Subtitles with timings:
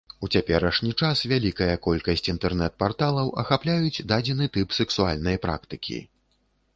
[0.25, 5.99] У цяперашні час вялікая колькасць інтэрнэт-парталаў ахапляюць дадзены тып сэксуальнай практыкі.